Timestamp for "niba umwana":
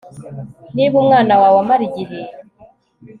0.75-1.33